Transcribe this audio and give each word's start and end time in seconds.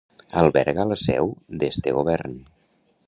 Alberga 0.41 0.85
la 0.91 0.97
seu 1.01 1.29
d'este 1.65 1.95
govern. 1.99 2.35